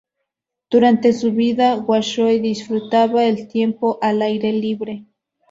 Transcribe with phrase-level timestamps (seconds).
[0.71, 5.05] Durante su vida, Washoe disfrutaba el tiempo al aire libre.